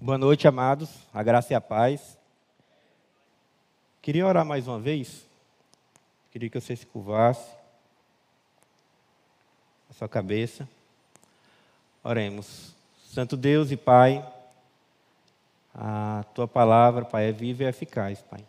[0.00, 0.88] Boa noite, amados.
[1.12, 2.16] A graça e a paz.
[4.00, 5.26] Queria orar mais uma vez.
[6.30, 7.50] Queria que você se curvasse.
[9.90, 10.68] A sua cabeça.
[12.04, 12.76] Oremos.
[13.08, 14.24] Santo Deus e Pai,
[15.74, 18.44] a tua palavra, Pai, é viva e eficaz, Pai.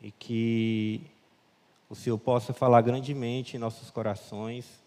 [0.00, 1.02] E que
[1.90, 4.79] o Senhor possa falar grandemente em nossos corações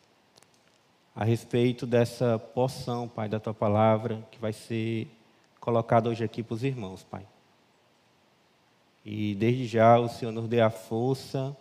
[1.15, 5.07] a respeito dessa porção, Pai, da tua palavra, que vai ser
[5.59, 7.25] colocada hoje aqui para os irmãos, Pai.
[9.05, 11.55] E desde já o Senhor nos dê a força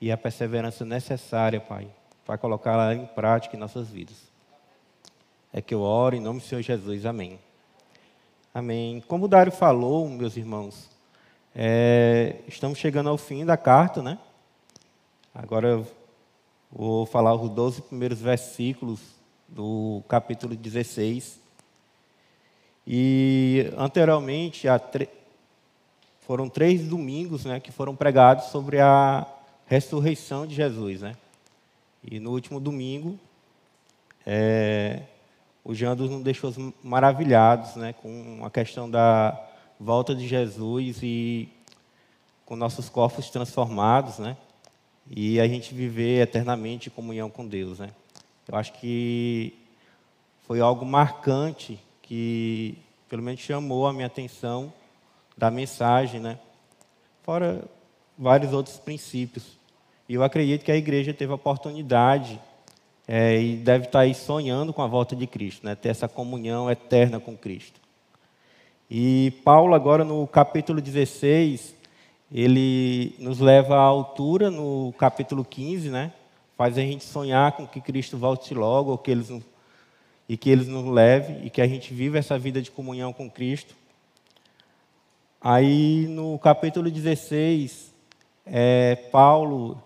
[0.00, 1.88] e a perseverança necessária, Pai,
[2.24, 4.16] para colocá-la em prática em nossas vidas.
[5.52, 7.04] É que eu oro em nome do Senhor Jesus.
[7.04, 7.38] Amém.
[8.54, 9.02] Amém.
[9.06, 10.88] Como o Dário falou, meus irmãos,
[11.54, 14.18] é, estamos chegando ao fim da carta, né?
[15.34, 15.86] Agora
[16.78, 19.00] Vou falar os 12 primeiros versículos
[19.48, 21.40] do capítulo 16.
[22.86, 24.66] E anteriormente,
[26.20, 29.26] foram três domingos né, que foram pregados sobre a
[29.64, 31.00] ressurreição de Jesus.
[31.00, 31.16] Né?
[32.04, 33.18] E no último domingo,
[34.26, 35.00] é,
[35.64, 36.52] o Jandos nos deixou
[36.84, 39.42] maravilhados né, com a questão da
[39.80, 41.48] volta de Jesus e
[42.44, 44.36] com nossos corpos transformados, né?
[45.10, 47.78] E a gente viver eternamente em comunhão com Deus.
[47.78, 47.90] Né?
[48.48, 49.54] Eu acho que
[50.42, 54.72] foi algo marcante que, pelo menos, chamou a minha atenção
[55.36, 56.38] da mensagem, né?
[57.22, 57.64] fora
[58.16, 59.58] vários outros princípios.
[60.08, 62.40] E eu acredito que a igreja teve a oportunidade
[63.06, 65.74] é, e deve estar aí sonhando com a volta de Cristo, né?
[65.74, 67.80] ter essa comunhão eterna com Cristo.
[68.88, 71.74] E Paulo, agora no capítulo 16,
[72.30, 76.12] ele nos leva à altura no capítulo 15, né?
[76.56, 79.30] Faz a gente sonhar com que Cristo volte logo, ou que eles,
[80.28, 83.30] e que Ele nos leve, e que a gente viva essa vida de comunhão com
[83.30, 83.74] Cristo.
[85.40, 87.92] Aí no capítulo 16,
[88.44, 89.80] é, Paulo,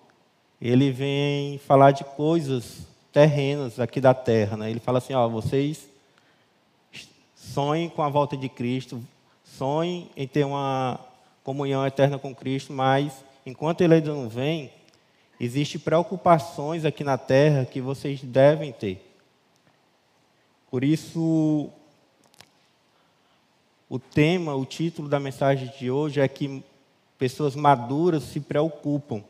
[0.60, 4.70] ele vem falar de coisas terrenas aqui da terra, né?
[4.70, 5.88] Ele fala assim, ó, vocês
[7.34, 9.03] sonhem com a volta de Cristo,
[9.44, 11.00] sonhem em ter uma
[11.42, 14.70] comunhão eterna com Cristo, mas enquanto ele ainda não vem,
[15.38, 19.06] existem preocupações aqui na terra que vocês devem ter.
[20.70, 21.68] Por isso,
[23.88, 26.62] o tema, o título da mensagem de hoje é que
[27.18, 29.22] pessoas maduras se preocupam.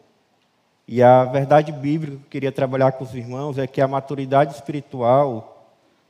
[0.87, 4.54] E a verdade bíblica que eu queria trabalhar com os irmãos é que a maturidade
[4.54, 5.56] espiritual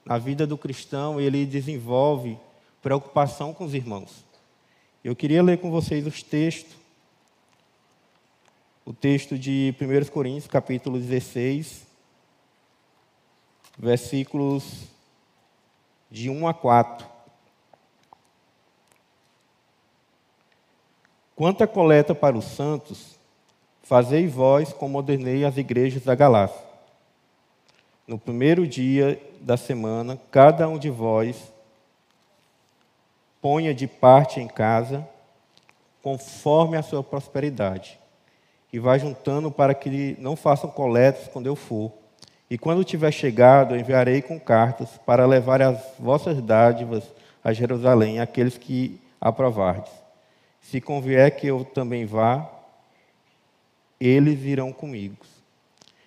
[0.04, 2.38] na vida do cristão, ele desenvolve
[2.82, 4.24] preocupação com os irmãos.
[5.02, 6.76] Eu queria ler com vocês os textos.
[8.84, 11.86] O texto de 1 Coríntios, capítulo 16,
[13.78, 14.84] versículos
[16.10, 17.06] de 1 a 4.
[21.34, 23.18] Quanto à coleta para os santos,
[23.82, 26.60] fazei vós como ordenei as igrejas da Galácia.
[28.06, 31.50] No primeiro dia da semana, cada um de vós
[33.40, 35.06] ponha de parte em casa,
[36.02, 37.98] conforme a sua prosperidade,
[38.72, 41.92] e vá juntando para que não façam coletas quando eu for.
[42.48, 47.04] E quando tiver chegado, enviarei com cartas para levar as vossas dádivas
[47.42, 49.92] a Jerusalém, aqueles que aprovardes.
[50.60, 52.48] Se convier que eu também vá,
[54.00, 55.16] eles irão comigo.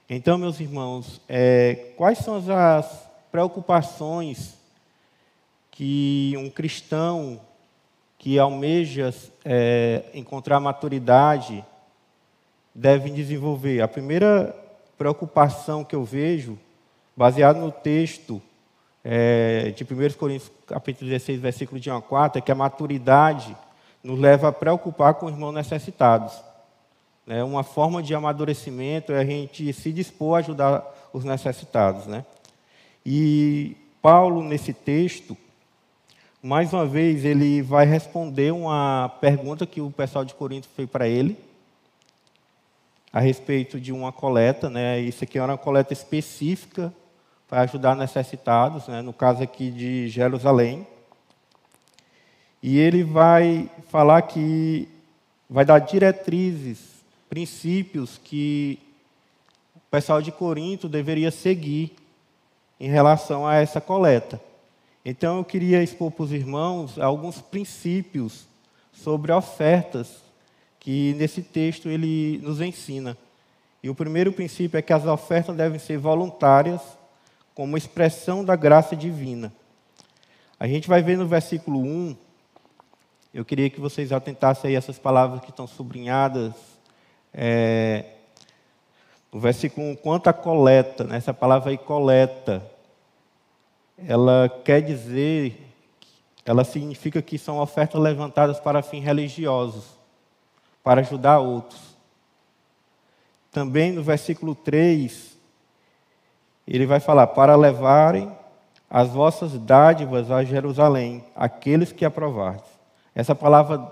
[0.10, 4.56] Então, meus irmãos, é, quais são as preocupações
[5.74, 7.42] que um cristão
[8.20, 9.14] que almeja
[9.44, 11.66] é, encontrar maturidade
[12.74, 13.82] deve desenvolver.
[13.82, 14.56] A primeira
[14.98, 16.58] preocupação que eu vejo,
[17.18, 18.42] baseado no texto
[19.04, 23.58] é, de 1 Coríntios capítulo 16, versículo de 1 a 4, é que a maturidade
[24.04, 26.40] nos leva a preocupar com os irmãos necessitados.
[27.28, 32.06] É uma forma de amadurecimento é a gente se dispor a ajudar os necessitados.
[32.06, 32.24] Né?
[33.04, 35.36] E Paulo, nesse texto,
[36.46, 41.08] mais uma vez, ele vai responder uma pergunta que o pessoal de Corinto fez para
[41.08, 41.38] ele,
[43.14, 44.70] a respeito de uma coleta.
[44.70, 45.00] Né?
[45.00, 46.94] Isso aqui é uma coleta específica
[47.48, 49.02] para ajudar necessitados, né?
[49.02, 50.86] no caso aqui de Jerusalém.
[52.62, 54.90] E ele vai falar que
[55.50, 58.78] vai dar diretrizes, princípios que
[59.78, 61.96] o pessoal de Corinto deveria seguir
[62.82, 64.42] em relação a essa coleta.
[65.06, 68.46] Então eu queria expor para os irmãos alguns princípios
[68.94, 70.24] sobre ofertas
[70.80, 73.18] que nesse texto ele nos ensina.
[73.82, 76.82] E o primeiro princípio é que as ofertas devem ser voluntárias,
[77.54, 79.54] como expressão da graça divina.
[80.60, 82.16] A gente vai ver no versículo 1,
[83.34, 86.54] eu queria que vocês atentassem aí essas palavras que estão sublinhadas.
[87.34, 88.06] É,
[89.32, 92.64] no versículo 1, quanto à coleta, né, essa palavra aí, coleta,
[93.98, 95.74] ela quer dizer,
[96.46, 99.86] ela significa que são ofertas levantadas para fins religiosos,
[100.84, 101.96] para ajudar outros.
[103.52, 105.38] Também no versículo 3,
[106.68, 108.32] ele vai falar: para levarem
[108.90, 112.66] as vossas dádivas a Jerusalém, aqueles que aprovardes.
[113.16, 113.92] Essa palavra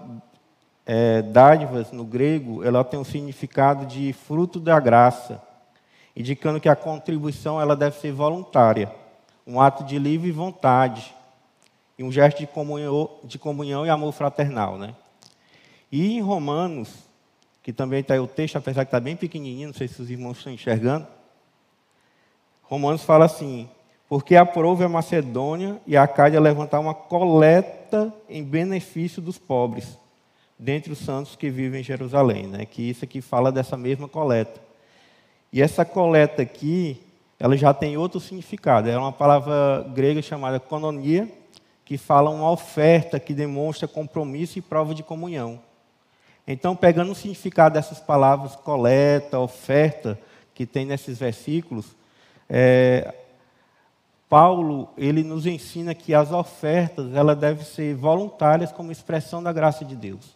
[0.85, 5.41] é, dádivas no grego, ela tem um significado de fruto da graça,
[6.15, 9.00] indicando que a contribuição ela deve ser voluntária
[9.51, 11.13] um ato de livre vontade
[11.97, 14.77] e um gesto de comunhão, de comunhão e amor fraternal.
[14.77, 14.95] Né?
[15.91, 16.89] E em Romanos,
[17.61, 20.09] que também está aí o texto, apesar que está bem pequenininho, não sei se os
[20.09, 21.05] irmãos estão enxergando,
[22.63, 23.69] Romanos fala assim,
[24.07, 29.97] porque aprove a Macedônia e a Cádia levantar uma coleta em benefício dos pobres,
[30.57, 32.65] dentre os santos que vivem em Jerusalém, né?
[32.65, 34.61] que isso aqui fala dessa mesma coleta.
[35.51, 37.01] E essa coleta aqui,
[37.41, 38.87] ela já tem outro significado.
[38.87, 41.27] É uma palavra grega chamada kononia,
[41.83, 45.59] que fala uma oferta que demonstra compromisso e prova de comunhão.
[46.45, 50.19] Então, pegando o significado dessas palavras, coleta, oferta,
[50.53, 51.95] que tem nesses versículos,
[52.47, 53.11] é,
[54.29, 59.83] Paulo ele nos ensina que as ofertas ela devem ser voluntárias como expressão da graça
[59.83, 60.35] de Deus.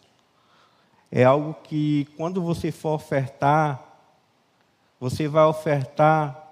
[1.12, 3.80] É algo que quando você for ofertar,
[4.98, 6.45] você vai ofertar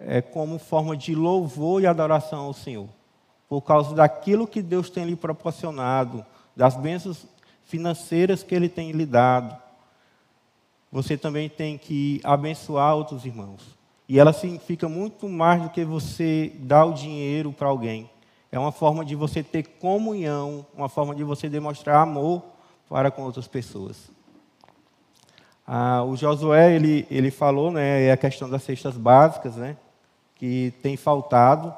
[0.00, 2.88] é, como forma de louvor e adoração ao Senhor,
[3.48, 6.24] por causa daquilo que Deus tem lhe proporcionado,
[6.56, 7.26] das bênçãos
[7.64, 9.56] financeiras que Ele tem lhe dado.
[10.90, 13.78] Você também tem que abençoar outros irmãos.
[14.08, 18.10] E ela significa muito mais do que você dar o dinheiro para alguém.
[18.50, 22.42] É uma forma de você ter comunhão, uma forma de você demonstrar amor
[22.88, 24.10] para com outras pessoas.
[25.64, 29.76] Ah, o Josué ele, ele falou, né, é a questão das cestas básicas, né?
[30.40, 31.74] Que tem faltado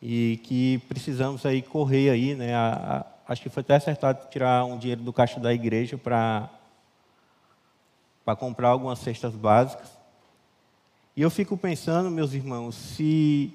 [0.00, 2.54] e que precisamos aí correr aí, né?
[2.54, 6.48] A, a, acho que foi até acertado tirar um dinheiro do caixa da igreja para
[8.24, 9.90] para comprar algumas cestas básicas.
[11.14, 13.52] E eu fico pensando, meus irmãos, se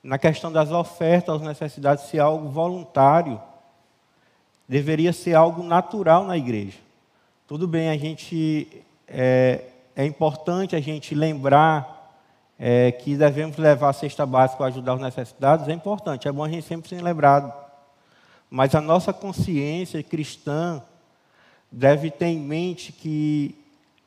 [0.00, 3.40] na questão das ofertas às necessidades, se algo voluntário,
[4.68, 6.78] deveria ser algo natural na igreja.
[7.48, 9.64] Tudo bem, a gente é,
[9.96, 11.94] é importante a gente lembrar
[12.58, 16.44] é, que devemos levar a cesta básica para ajudar os necessitados, é importante, é bom
[16.44, 17.52] a gente sempre ser lembrado.
[18.50, 20.82] Mas a nossa consciência cristã
[21.70, 23.58] deve ter em mente que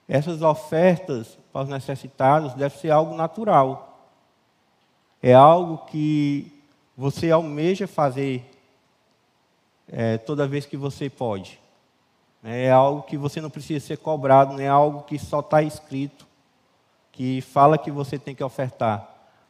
[0.07, 4.10] essas ofertas para os necessitados deve ser algo natural.
[5.22, 6.51] É algo que
[6.95, 8.50] você almeja fazer
[9.88, 11.60] é, toda vez que você pode.
[12.50, 16.26] É algo que você não precisa ser cobrado, não é algo que só está escrito,
[17.12, 19.06] que fala que você tem que ofertar.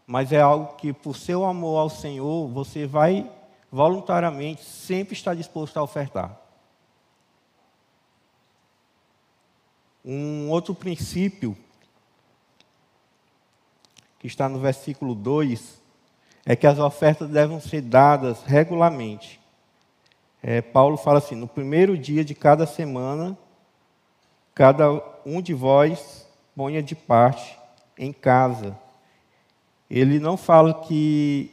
[0.08, 3.30] Mas é algo que, por seu amor ao Senhor, você vai
[3.72, 6.42] voluntariamente sempre estar disposto a ofertar.
[10.04, 11.56] Um outro princípio,
[14.18, 15.80] que está no versículo 2,
[16.48, 19.40] é que as ofertas devem ser dadas regularmente
[20.42, 23.38] é, Paulo fala assim: no primeiro dia de cada semana,
[24.54, 27.58] cada um de vós ponha de parte
[27.98, 28.78] em casa.
[29.90, 31.52] Ele não fala que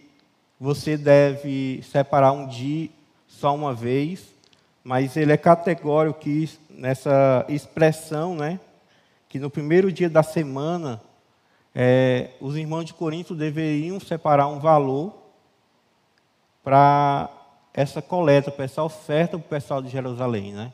[0.58, 2.88] você deve separar um dia
[3.26, 4.34] só uma vez,
[4.82, 8.58] mas ele é categórico que nessa expressão, né,
[9.28, 11.00] que no primeiro dia da semana
[11.74, 15.12] é, os irmãos de Corinto deveriam separar um valor
[16.62, 17.28] para
[17.74, 20.52] essa coleta, para essa oferta para o pessoal de Jerusalém.
[20.52, 20.72] Né?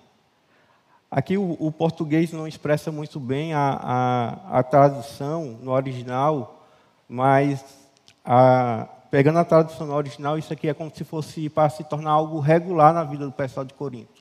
[1.11, 6.67] Aqui o, o, português não expressa muito bem a, a, a tradução no original,
[7.09, 7.65] mas
[8.23, 12.13] a, pegando a tradução no original, isso aqui é como se fosse para se tornar
[12.13, 14.21] algo regular na vida do pessoal de Corinto.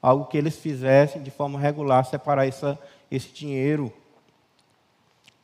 [0.00, 2.78] Algo que eles fizessem de forma regular, separar essa,
[3.10, 3.92] esse dinheiro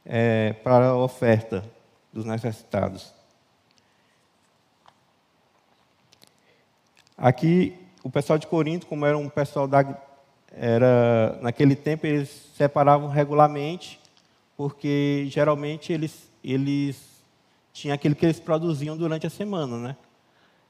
[0.06, 1.64] é, para a oferta
[2.12, 3.19] dos necessitados.
[7.20, 9.84] Aqui, o pessoal de Corinto, como era um pessoal da.
[10.52, 14.00] Era, naquele tempo, eles separavam regularmente,
[14.56, 16.96] porque geralmente eles, eles
[17.74, 19.96] tinham aquilo que eles produziam durante a semana, né?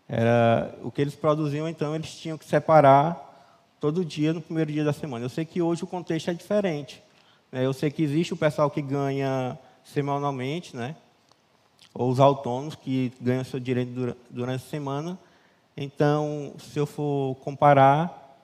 [0.09, 4.83] Era, o que eles produziam, então, eles tinham que separar todo dia no primeiro dia
[4.83, 5.25] da semana.
[5.25, 7.01] Eu sei que hoje o contexto é diferente.
[7.53, 7.65] Né?
[7.65, 10.97] Eu sei que existe o pessoal que ganha semanalmente, né?
[11.95, 15.17] ou os autônomos que ganham seu direito durante a semana.
[15.83, 18.37] Então, se eu for comparar,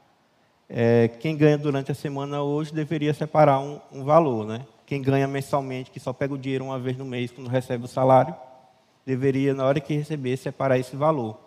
[0.70, 4.64] é, quem ganha durante a semana hoje deveria separar um, um, valor, né?
[4.86, 7.88] Quem ganha mensalmente, que só pega o dinheiro uma vez no mês quando recebe o
[7.88, 8.34] salário,
[9.04, 11.38] deveria, na hora que receber, separar esse valor.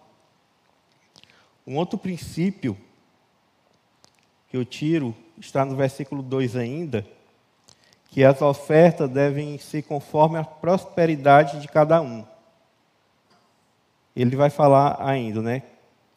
[1.66, 2.78] Um outro princípio
[4.48, 7.04] que eu tiro está no versículo 2 ainda,
[8.12, 12.24] que as ofertas devem ser conforme a prosperidade de cada um.
[14.16, 15.64] Ele vai falar ainda, né?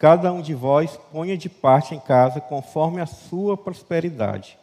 [0.02, 4.58] Cada um de vós ponha de parte em casa conforme a sua prosperidade.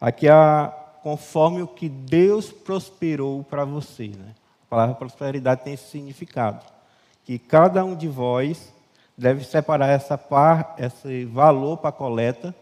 [0.00, 4.34] Aqui há conforme o que Deus prosperou para você, né?
[4.62, 6.64] A palavra prosperidade tem esse significado,
[7.26, 8.72] que cada um de vós
[9.18, 12.54] deve separar essa par, esse valor para a coleta.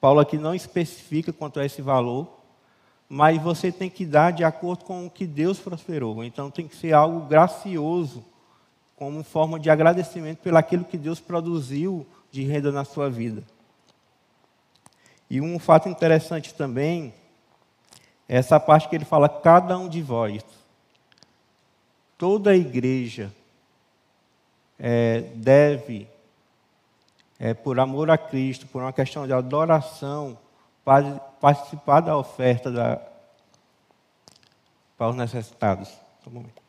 [0.00, 2.28] Paulo aqui não especifica quanto é esse valor,
[3.08, 6.22] mas você tem que dar de acordo com o que Deus prosperou.
[6.22, 8.24] Então tem que ser algo gracioso,
[8.98, 13.44] como forma de agradecimento pelo aquilo que Deus produziu de renda na sua vida.
[15.30, 17.14] E um fato interessante também
[18.28, 20.44] é essa parte que ele fala cada um de vós.
[22.16, 23.32] Toda a igreja
[24.78, 26.08] é, deve,
[27.38, 30.36] é, por amor a Cristo, por uma questão de adoração,
[31.40, 33.00] participar da oferta da,
[34.96, 35.92] para os necessitados.
[36.26, 36.67] Um momento.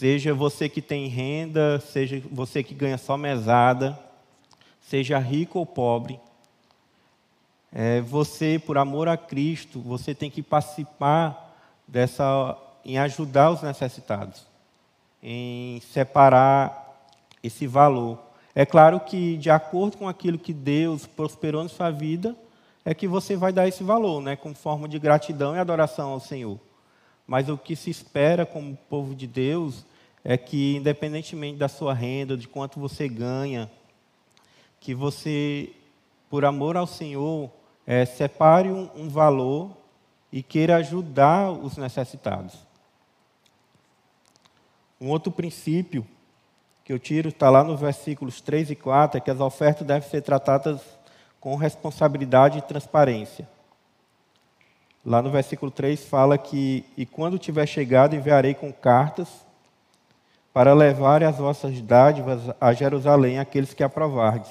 [0.00, 4.00] Seja você que tem renda, seja você que ganha só mesada,
[4.80, 6.18] seja rico ou pobre,
[7.70, 11.54] é, você, por amor a Cristo, você tem que participar
[11.86, 14.46] dessa em ajudar os necessitados,
[15.22, 17.06] em separar
[17.42, 18.18] esse valor.
[18.54, 22.34] É claro que, de acordo com aquilo que Deus prosperou na sua vida,
[22.86, 26.20] é que você vai dar esse valor, né, como forma de gratidão e adoração ao
[26.20, 26.58] Senhor.
[27.26, 29.89] Mas o que se espera como povo de Deus
[30.24, 33.70] é que, independentemente da sua renda, de quanto você ganha,
[34.78, 35.70] que você,
[36.28, 37.50] por amor ao Senhor,
[37.86, 39.70] é, separe um, um valor
[40.32, 42.54] e queira ajudar os necessitados.
[45.00, 46.06] Um outro princípio
[46.84, 50.08] que eu tiro está lá nos versículos 3 e 4, é que as ofertas devem
[50.08, 50.80] ser tratadas
[51.38, 53.48] com responsabilidade e transparência.
[55.04, 59.28] Lá no versículo 3 fala que, e quando tiver chegado, enviarei com cartas
[60.52, 64.50] para levar as vossas dádivas a Jerusalém aqueles que aprovardes.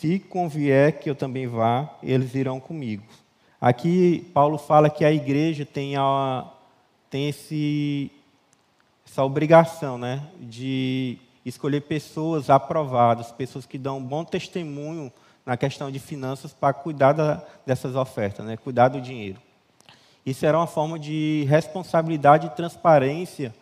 [0.00, 3.04] Se convier que eu também vá, eles irão comigo.
[3.60, 6.46] Aqui Paulo fala que a igreja tem, a,
[7.10, 8.12] tem esse
[9.06, 15.10] essa obrigação né, de escolher pessoas aprovadas, pessoas que dão um bom testemunho
[15.44, 19.38] na questão de finanças para cuidar da, dessas ofertas, né, cuidar do dinheiro.
[20.24, 23.54] Isso era uma forma de responsabilidade e transparência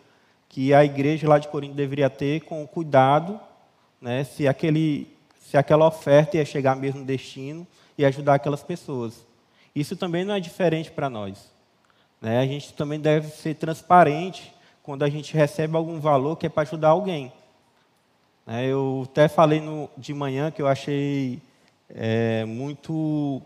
[0.55, 3.37] que a igreja lá de Corinto deveria ter com cuidado
[3.99, 5.05] né, se, aquele,
[5.37, 9.27] se aquela oferta ia chegar mesmo no destino e ajudar aquelas pessoas.
[9.75, 11.51] Isso também não é diferente para nós.
[12.21, 12.39] Né?
[12.39, 16.63] A gente também deve ser transparente quando a gente recebe algum valor que é para
[16.63, 17.33] ajudar alguém.
[18.47, 21.41] É, eu até falei no, de manhã que eu achei
[21.89, 23.41] é, muito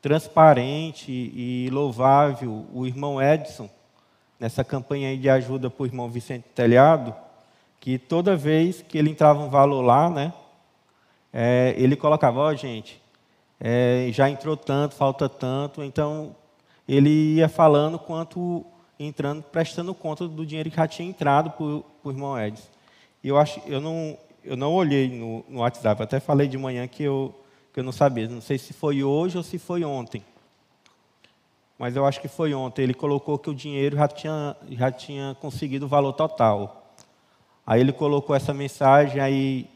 [0.00, 3.68] transparente e louvável o irmão Edson,
[4.44, 7.14] nessa campanha de ajuda para o irmão Vicente Telhado,
[7.80, 10.34] que toda vez que ele entrava um valor lá, né,
[11.32, 13.00] é, ele colocava, ó oh, gente,
[13.58, 16.36] é, já entrou tanto, falta tanto, então
[16.86, 18.62] ele ia falando quanto
[19.00, 22.68] entrando, prestando conta do dinheiro que já tinha entrado para o irmão Edson.
[23.24, 27.02] Eu, acho, eu, não, eu não olhei no, no WhatsApp, até falei de manhã que
[27.02, 27.34] eu,
[27.72, 30.22] que eu não sabia, não sei se foi hoje ou se foi ontem.
[31.78, 32.82] Mas eu acho que foi ontem.
[32.82, 36.92] Ele colocou que o dinheiro já tinha, já tinha conseguido o valor total.
[37.66, 39.70] Aí ele colocou essa mensagem, aí,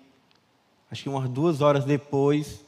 [0.90, 2.64] acho que umas duas horas depois,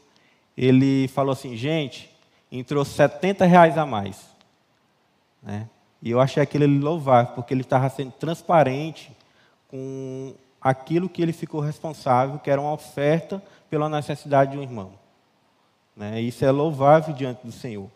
[0.56, 2.10] ele falou assim: gente,
[2.50, 4.30] entrou 70 reais a mais.
[5.42, 5.68] Né?
[6.02, 9.12] E eu achei aquilo louvável, porque ele estava sendo transparente
[9.68, 14.92] com aquilo que ele ficou responsável, que era uma oferta pela necessidade de um irmão.
[15.94, 16.20] Né?
[16.20, 17.88] Isso é louvável diante do Senhor.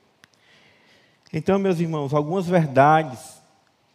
[1.37, 3.43] Então, meus irmãos, algumas verdades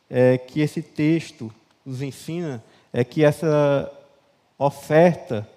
[0.10, 1.50] é, que esse texto
[1.86, 3.89] nos ensina é que essa
[4.58, 5.48] oferta,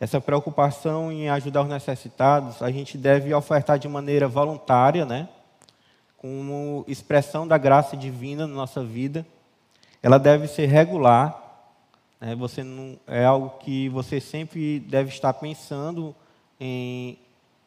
[0.00, 5.28] essa preocupação em ajudar os necessitados, a gente deve ofertar de maneira voluntária, né?
[6.16, 9.26] como expressão da graça divina na nossa vida,
[10.02, 11.38] ela deve ser regular.
[12.18, 12.34] Né?
[12.34, 16.16] Você não, é algo que você sempre deve estar pensando
[16.58, 17.18] em,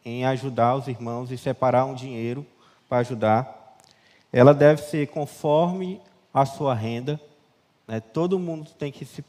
[0.04, 2.44] em ajudar os irmãos e separar um dinheiro
[2.96, 3.78] para ajudar.
[4.32, 6.00] Ela deve ser conforme
[6.34, 7.20] a sua renda.
[7.88, 8.00] Né?
[8.00, 9.24] Todo mundo tem que se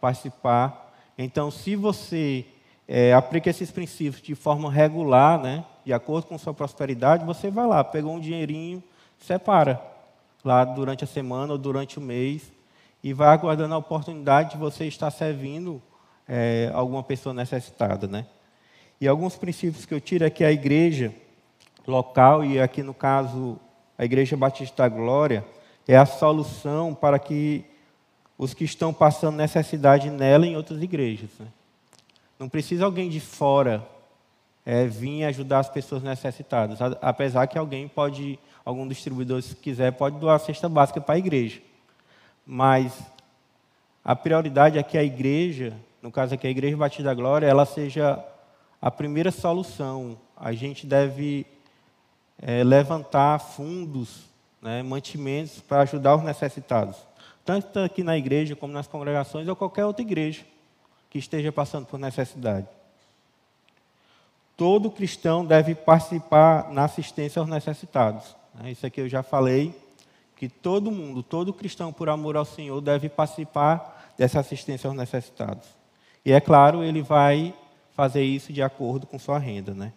[0.00, 0.92] participar.
[1.16, 2.44] Então, se você
[2.88, 5.64] é, aplica esses princípios de forma regular, né?
[5.84, 8.82] de acordo com sua prosperidade, você vai lá, pegou um dinheirinho,
[9.18, 9.80] separa
[10.44, 12.52] lá durante a semana ou durante o mês
[13.02, 15.80] e vai aguardando a oportunidade de você estar servindo
[16.28, 18.26] é, alguma pessoa necessitada, né?
[19.00, 21.14] E alguns princípios que eu tiro é que a igreja
[21.86, 23.58] local, e aqui no caso
[23.98, 25.44] a Igreja Batista da Glória,
[25.86, 27.64] é a solução para que
[28.36, 31.30] os que estão passando necessidade nela em outras igrejas.
[31.38, 31.46] Né?
[32.38, 33.86] Não precisa alguém de fora
[34.64, 40.18] é, vir ajudar as pessoas necessitadas, apesar que alguém pode, algum distribuidor, se quiser, pode
[40.18, 41.62] doar a cesta básica para a igreja.
[42.44, 42.92] Mas
[44.04, 47.64] a prioridade é que a igreja, no caso aqui a Igreja Batista da Glória, ela
[47.64, 48.22] seja
[48.80, 50.18] a primeira solução.
[50.36, 51.46] A gente deve
[52.40, 54.26] é, levantar fundos,
[54.60, 56.96] né, mantimentos para ajudar os necessitados,
[57.44, 60.44] tanto aqui na igreja como nas congregações ou qualquer outra igreja
[61.08, 62.66] que esteja passando por necessidade.
[64.56, 68.34] Todo cristão deve participar na assistência aos necessitados.
[68.54, 68.72] Né.
[68.72, 69.74] Isso aqui eu já falei,
[70.34, 75.68] que todo mundo, todo cristão, por amor ao Senhor, deve participar dessa assistência aos necessitados.
[76.24, 77.54] E é claro, ele vai
[77.92, 79.92] fazer isso de acordo com sua renda, né?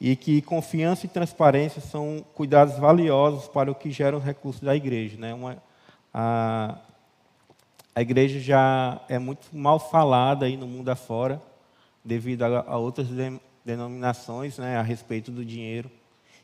[0.00, 4.74] E que confiança e transparência são cuidados valiosos para o que gera os recursos da
[4.74, 5.34] igreja, né?
[5.34, 5.62] Uma,
[6.12, 6.78] a,
[7.94, 11.40] a igreja já é muito mal falada aí no mundo afora,
[12.02, 15.90] devido a, a outras de, denominações, né, a respeito do dinheiro.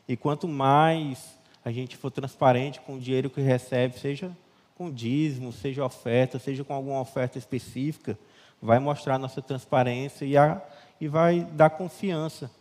[0.07, 1.35] E quanto mais
[1.65, 4.31] a gente for transparente com o dinheiro que recebe, seja
[4.75, 8.17] com dízimo, seja oferta, seja com alguma oferta específica,
[8.61, 10.61] vai mostrar nossa transparência e, a,
[11.01, 12.51] e vai dar confiança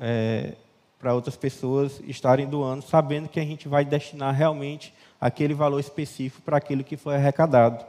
[0.00, 0.54] é,
[0.98, 6.42] para outras pessoas estarem doando, sabendo que a gente vai destinar realmente aquele valor específico
[6.42, 7.84] para aquilo que foi arrecadado.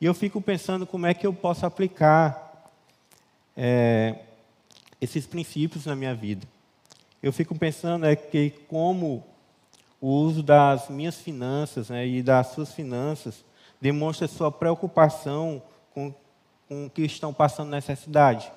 [0.00, 2.70] E eu fico pensando como é que eu posso aplicar
[3.56, 4.16] é,
[5.00, 6.46] esses princípios na minha vida.
[7.22, 9.24] Eu fico pensando é que como
[10.00, 13.44] o uso das minhas finanças né, e das suas finanças
[13.80, 15.60] demonstra sua preocupação
[15.92, 16.14] com,
[16.68, 18.50] com o que estão passando necessidade.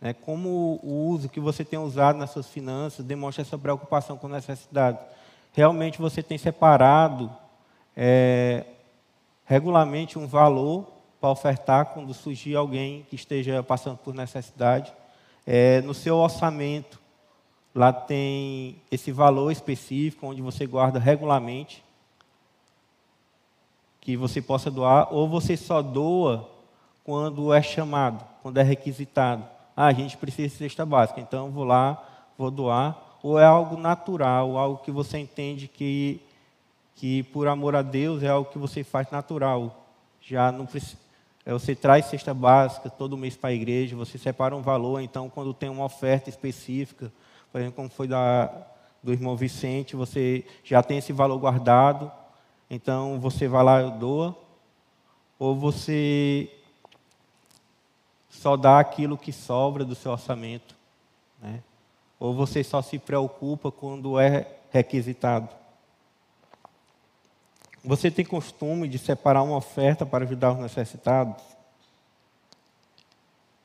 [0.00, 4.28] É, como o uso que você tem usado nas suas finanças demonstra essa preocupação com
[4.28, 4.98] necessidade.
[5.52, 7.30] Realmente você tem separado
[7.96, 8.64] é,
[9.44, 10.86] regularmente um valor
[11.20, 14.92] para ofertar quando surgir alguém que esteja passando por necessidade.
[15.44, 17.00] É, no seu orçamento,
[17.74, 21.82] lá tem esse valor específico onde você guarda regularmente
[24.00, 26.48] que você possa doar, ou você só doa
[27.04, 29.44] quando é chamado, quando é requisitado.
[29.80, 32.04] Ah, a gente precisa de cesta básica, então vou lá,
[32.36, 33.00] vou doar.
[33.22, 36.20] Ou é algo natural, algo que você entende que,
[36.96, 39.86] que por amor a Deus é algo que você faz natural.
[40.20, 40.96] Já não precisa.
[41.46, 45.30] É, você traz cesta básica todo mês para a igreja, você separa um valor, então
[45.30, 47.12] quando tem uma oferta específica,
[47.52, 48.50] por exemplo, como foi da,
[49.00, 52.10] do irmão Vicente, você já tem esse valor guardado,
[52.68, 54.36] então você vai lá e doa,
[55.38, 56.50] ou você
[58.28, 60.74] só dá aquilo que sobra do seu orçamento,
[61.40, 61.62] né?
[62.18, 65.48] ou você só se preocupa quando é requisitado.
[67.84, 71.42] Você tem costume de separar uma oferta para ajudar os necessitados?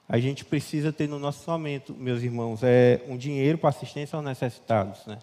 [0.07, 4.23] A gente precisa ter no nosso orçamento, meus irmãos, é um dinheiro para assistência aos
[4.23, 5.17] necessitados, né?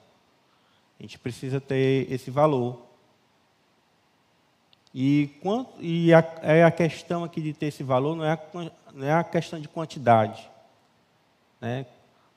[0.98, 2.89] A gente precisa ter esse valor.
[4.92, 8.40] E, quanto, e a, é a questão aqui de ter esse valor não é a,
[8.92, 10.50] não é a questão de quantidade.
[11.61, 11.87] Né?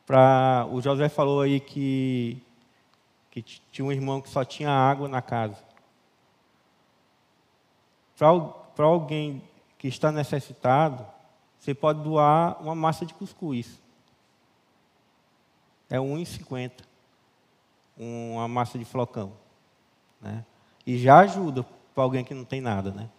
[0.05, 2.37] Pra, o José falou aí que,
[3.31, 5.57] que tinha um irmão que só tinha água na casa.
[8.15, 9.41] Para alguém
[9.77, 11.05] que está necessitado,
[11.59, 13.79] você pode doar uma massa de cuscuz.
[15.89, 16.71] É R$ 1,50
[17.97, 19.31] uma massa de flocão.
[20.21, 20.43] Né?
[20.85, 23.09] E já ajuda, para alguém que não tem nada, né?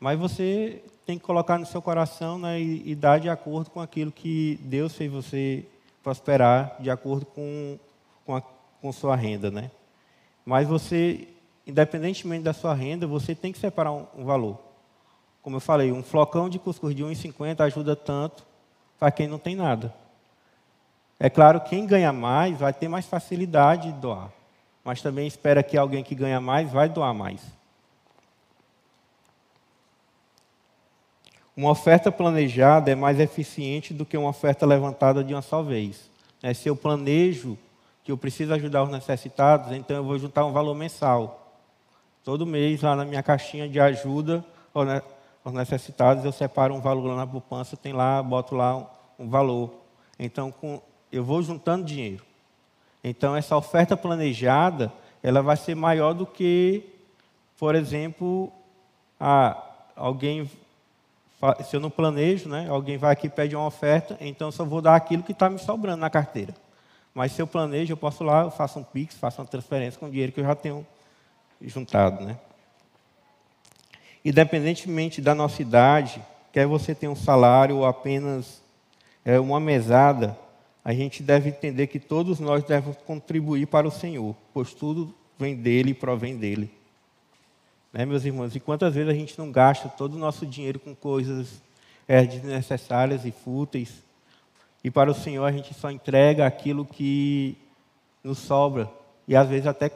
[0.00, 3.80] Mas você tem que colocar no seu coração né, e, e dar de acordo com
[3.80, 5.66] aquilo que Deus fez você
[6.02, 7.78] prosperar, de acordo com,
[8.24, 9.70] com, a, com sua renda, né?
[10.44, 11.26] Mas você,
[11.66, 14.58] independentemente da sua renda, você tem que separar um, um valor.
[15.42, 18.46] Como eu falei, um flocão de cuscuz de 1,50 ajuda tanto
[18.98, 19.92] para quem não tem nada.
[21.18, 24.30] É claro, quem ganha mais vai ter mais facilidade de doar
[24.88, 27.42] mas também espera que alguém que ganha mais vai doar mais.
[31.54, 36.08] Uma oferta planejada é mais eficiente do que uma oferta levantada de uma só vez.
[36.42, 36.54] Né?
[36.54, 37.58] Se eu planejo
[38.02, 41.52] que eu preciso ajudar os necessitados, então eu vou juntar um valor mensal.
[42.24, 47.16] Todo mês, lá na minha caixinha de ajuda aos necessitados, eu separo um valor lá
[47.16, 49.70] na poupança, tem lá, boto lá um, valor.
[50.18, 50.54] Então,
[51.12, 52.27] eu vou juntando dinheiro.
[53.02, 56.84] Então, essa oferta planejada, ela vai ser maior do que,
[57.58, 58.52] por exemplo,
[59.18, 59.60] a,
[59.96, 60.50] alguém,
[61.64, 64.80] se eu não planejo, né, alguém vai aqui e pede uma oferta, então só vou
[64.80, 66.54] dar aquilo que está me sobrando na carteira.
[67.14, 70.06] Mas se eu planejo, eu posso lá, eu faço um Pix, faço uma transferência com
[70.06, 70.86] o dinheiro que eu já tenho
[71.60, 72.24] juntado.
[72.24, 72.38] Né?
[74.24, 78.62] Independentemente da nossa idade, quer você tenha um salário ou apenas
[79.24, 80.38] é, uma mesada,
[80.88, 85.54] a gente deve entender que todos nós devemos contribuir para o Senhor, pois tudo vem
[85.54, 86.70] dele e provém dele.
[87.92, 88.56] Né, meus irmãos?
[88.56, 91.60] E quantas vezes a gente não gasta todo o nosso dinheiro com coisas
[92.08, 94.02] é, desnecessárias e fúteis,
[94.82, 97.54] e para o Senhor a gente só entrega aquilo que
[98.24, 98.90] nos sobra,
[99.28, 99.90] e às vezes até,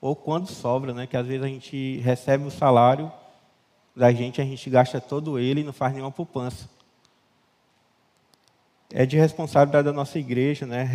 [0.00, 1.06] ou quando sobra, né?
[1.06, 3.12] que às vezes a gente recebe o salário
[3.94, 6.66] da gente, a gente gasta todo ele e não faz nenhuma poupança
[8.92, 10.88] é de responsabilidade da nossa igreja, né,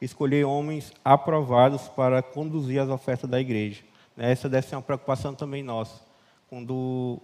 [0.00, 3.82] escolher homens aprovados para conduzir as ofertas da igreja.
[4.16, 6.00] Né, essa deve ser uma preocupação também nossa.
[6.48, 7.20] Quando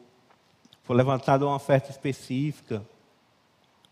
[0.83, 2.83] for levantada uma oferta específica,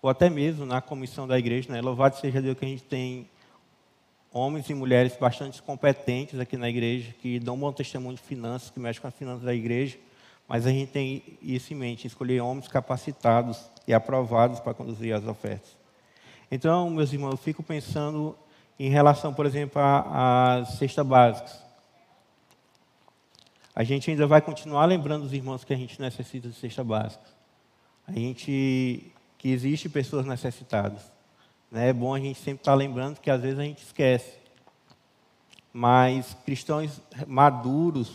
[0.01, 3.29] ou até mesmo na comissão da igreja, né, louvado seja Deus que a gente tem
[4.33, 8.71] homens e mulheres bastante competentes aqui na igreja, que dão um bom testemunho de finanças,
[8.71, 9.99] que mexem com as finanças da igreja,
[10.47, 15.25] mas a gente tem isso em mente, escolher homens capacitados e aprovados para conduzir as
[15.27, 15.78] ofertas.
[16.51, 18.37] Então, meus irmãos, eu fico pensando
[18.79, 21.63] em relação, por exemplo, às cestas básicas.
[23.75, 27.25] A gente ainda vai continuar lembrando os irmãos que a gente necessita de cesta básica.
[28.07, 31.13] A gente que existe pessoas necessitadas.
[31.71, 31.91] Né?
[31.91, 34.33] É bom a gente sempre estar lembrando que às vezes a gente esquece.
[35.73, 38.13] Mas cristãos maduros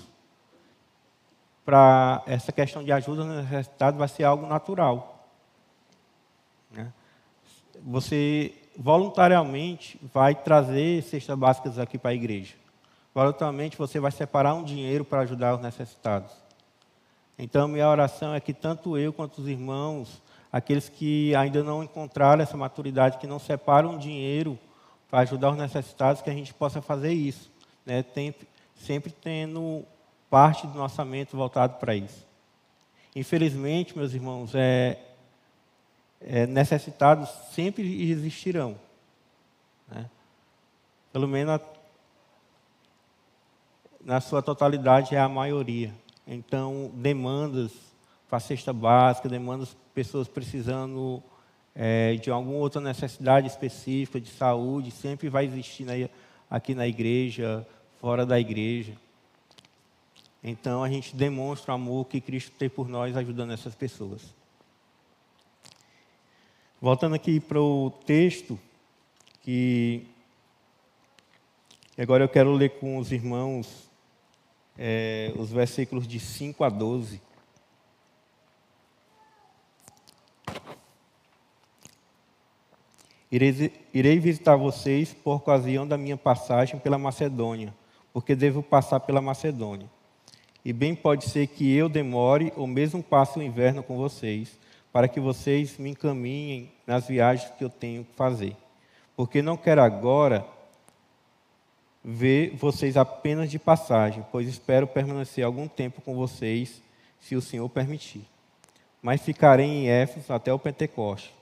[1.64, 5.13] para essa questão de ajuda necessitada vai ser algo natural.
[7.86, 12.56] Você voluntariamente vai trazer cestas básicas aqui para a igreja.
[13.14, 16.32] Voluntariamente você vai separar um dinheiro para ajudar os necessitados.
[17.38, 22.42] Então, minha oração é que tanto eu quanto os irmãos, aqueles que ainda não encontraram
[22.42, 24.58] essa maturidade, que não separam dinheiro
[25.10, 27.52] para ajudar os necessitados, que a gente possa fazer isso.
[27.86, 28.02] Né?
[28.02, 28.34] Tem,
[28.76, 29.84] sempre tendo
[30.30, 32.26] parte do nosso orçamento voltado para isso.
[33.16, 34.98] Infelizmente, meus irmãos, é,
[36.26, 38.78] é, necessitados sempre existirão.
[39.90, 40.10] Né?
[41.12, 41.60] Pelo menos
[44.04, 45.94] na sua totalidade é a maioria.
[46.28, 47.72] Então, demandas
[48.30, 51.22] para cesta básica, demandas pessoas precisando
[51.76, 55.94] é, de alguma outra necessidade específica de saúde, sempre vai existir na,
[56.50, 57.66] aqui na igreja,
[58.00, 58.94] fora da igreja.
[60.44, 64.22] Então, a gente demonstra o amor que Cristo tem por nós ajudando essas pessoas.
[66.84, 68.60] Voltando aqui para o texto,
[69.42, 70.06] que
[71.98, 73.90] agora eu quero ler com os irmãos
[74.78, 77.22] é, os versículos de 5 a 12.
[83.32, 87.74] Irei, irei visitar vocês por ocasião da minha passagem pela Macedônia,
[88.12, 89.90] porque devo passar pela Macedônia.
[90.66, 94.62] E bem pode ser que eu demore ou mesmo passe o inverno com vocês
[94.94, 98.56] para que vocês me encaminhem nas viagens que eu tenho que fazer.
[99.16, 100.46] Porque não quero agora
[102.04, 106.80] ver vocês apenas de passagem, pois espero permanecer algum tempo com vocês,
[107.20, 108.26] se o Senhor permitir.
[109.02, 111.34] Mas ficarei em Éfeso até o Pentecoste,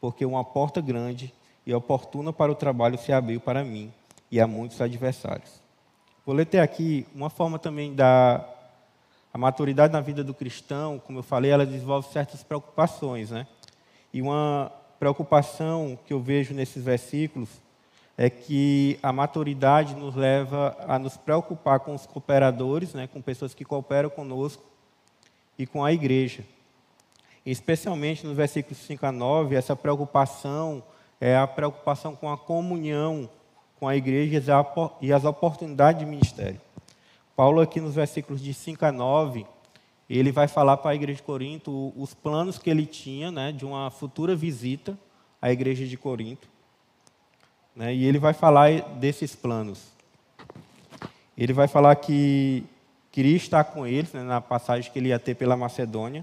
[0.00, 1.34] porque uma porta grande
[1.66, 3.92] e oportuna para o trabalho se abriu para mim
[4.30, 5.60] e a muitos adversários.
[6.24, 8.46] Vou ler até aqui uma forma também da
[9.32, 13.46] a maturidade na vida do cristão, como eu falei, ela desenvolve certas preocupações, né?
[14.12, 17.48] E uma preocupação que eu vejo nesses versículos
[18.18, 23.54] é que a maturidade nos leva a nos preocupar com os cooperadores, né, com pessoas
[23.54, 24.62] que cooperam conosco
[25.58, 26.44] e com a igreja.
[27.46, 30.82] Especialmente nos versículos 5 a 9, essa preocupação
[31.18, 33.28] é a preocupação com a comunhão
[33.80, 34.42] com a igreja
[35.00, 36.60] e as oportunidades de ministério.
[37.40, 39.46] Paulo, aqui nos versículos de 5 a 9,
[40.10, 43.64] ele vai falar para a igreja de Corinto os planos que ele tinha né, de
[43.64, 44.94] uma futura visita
[45.40, 46.46] à igreja de Corinto.
[47.74, 49.86] Né, e ele vai falar desses planos.
[51.34, 52.62] Ele vai falar que
[53.10, 56.22] queria estar com eles, né, na passagem que ele ia ter pela Macedônia,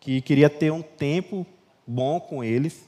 [0.00, 1.46] que queria ter um tempo
[1.86, 2.84] bom com eles,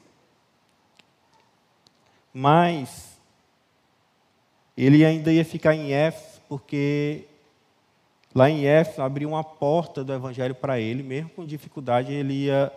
[2.35, 3.17] Mas
[4.77, 7.25] ele ainda ia ficar em Éfeso, porque
[8.35, 12.73] lá em Éfeso abriu uma porta do evangelho para ele, mesmo com dificuldade, ele ia,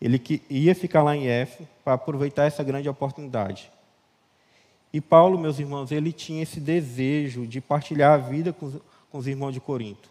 [0.00, 3.70] ele ia ficar lá em Éfeso para aproveitar essa grande oportunidade.
[4.92, 8.74] E Paulo, meus irmãos, ele tinha esse desejo de partilhar a vida com os,
[9.10, 10.08] com os irmãos de Corinto.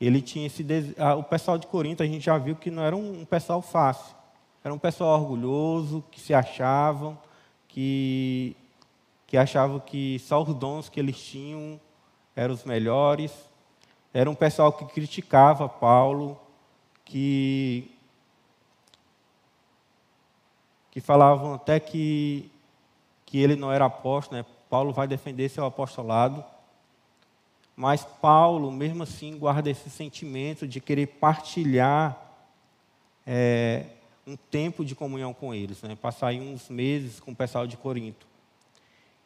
[0.00, 0.94] Ele tinha esse desejo.
[0.98, 3.60] Ah, o pessoal de Corinto, a gente já viu que não era um, um pessoal
[3.62, 4.14] fácil.
[4.62, 7.18] Era um pessoal orgulhoso, que se achavam,
[7.68, 8.56] que,
[9.26, 11.80] que achavam que só os dons que eles tinham
[12.36, 13.32] eram os melhores.
[14.12, 16.38] Era um pessoal que criticava Paulo,
[17.04, 17.90] que,
[20.90, 22.50] que falavam até que,
[23.24, 24.46] que ele não era apóstolo, né?
[24.68, 26.44] Paulo vai defender seu apostolado.
[27.74, 32.16] Mas Paulo, mesmo assim, guarda esse sentimento de querer partilhar
[33.26, 33.84] é,
[34.26, 35.94] um tempo de comunhão com eles, né?
[35.94, 38.26] passar aí uns meses com o pessoal de Corinto.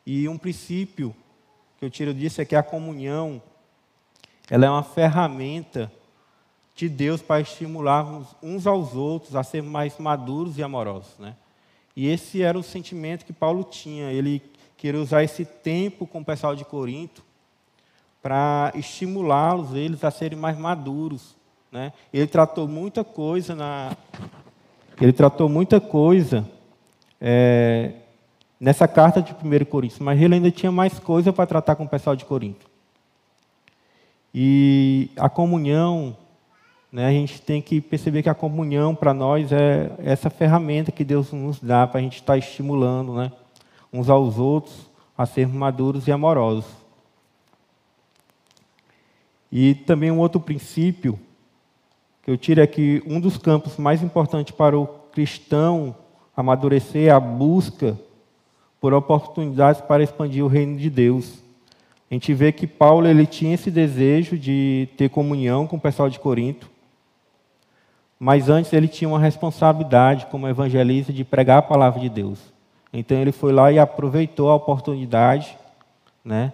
[0.05, 1.15] E um princípio
[1.81, 3.41] que eu tiro disso é que a comunhão
[4.51, 5.91] ela é uma ferramenta
[6.77, 8.07] de Deus para estimular
[8.43, 11.19] uns aos outros a ser mais maduros e amorosos.
[11.19, 11.35] Né?
[11.97, 14.13] E esse era o sentimento que Paulo tinha.
[14.13, 14.43] Ele
[14.77, 17.25] queria usar esse tempo com o pessoal de Corinto
[18.21, 21.35] para estimulá-los, eles a serem mais maduros.
[21.73, 21.95] Né?
[22.13, 23.97] Ele tratou muita coisa na,
[25.01, 26.47] ele tratou muita coisa
[27.19, 28.00] é,
[28.61, 31.89] nessa carta de 1 Coríntios, mas ele ainda tinha mais coisa para tratar com o
[31.89, 32.69] pessoal de Corinto.
[34.35, 36.15] E a comunhão,
[36.93, 41.03] né, a gente tem que perceber que a comunhão para nós é essa ferramenta que
[41.03, 43.33] Deus nos dá para a gente estar tá estimulando né,
[43.91, 46.67] uns aos outros a sermos maduros e amorosos.
[49.51, 51.19] E também um outro princípio
[52.23, 55.97] que eu tiro aqui, um dos campos mais importantes para o cristão
[56.37, 57.99] amadurecer é a busca
[58.81, 61.39] por oportunidades para expandir o reino de Deus.
[62.11, 66.09] A gente vê que Paulo ele tinha esse desejo de ter comunhão com o pessoal
[66.09, 66.69] de Corinto,
[68.19, 72.39] mas antes ele tinha uma responsabilidade como evangelista de pregar a palavra de Deus.
[72.93, 75.57] Então ele foi lá e aproveitou a oportunidade,
[76.25, 76.53] né,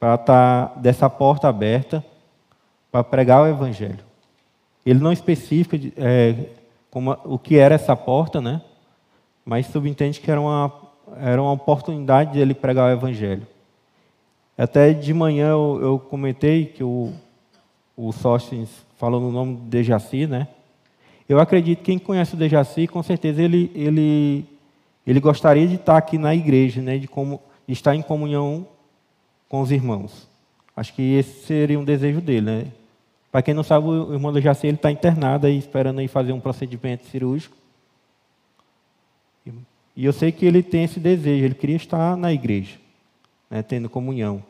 [0.00, 2.04] para estar tá dessa porta aberta
[2.90, 4.04] para pregar o evangelho.
[4.86, 6.34] Ele não especifica é,
[6.90, 8.60] como, o que era essa porta, né?
[9.44, 10.72] mas subentende que era uma,
[11.20, 13.46] era uma oportunidade de ele pregar o Evangelho.
[14.56, 17.12] Até de manhã eu, eu comentei que o,
[17.96, 20.48] o Sóstenes falou no nome de Dejaci, né?
[21.28, 24.44] Eu acredito que quem conhece o Dejaci, com certeza ele, ele,
[25.06, 26.98] ele gostaria de estar aqui na igreja, né?
[26.98, 28.66] de, como, de estar em comunhão
[29.48, 30.28] com os irmãos.
[30.76, 32.66] Acho que esse seria um desejo dele, né?
[33.32, 36.40] Para quem não sabe, o irmão do Jaci está internado aí, esperando aí fazer um
[36.40, 37.56] procedimento cirúrgico.
[39.96, 42.76] E eu sei que ele tem esse desejo, ele queria estar na igreja,
[43.48, 44.42] né, tendo comunhão.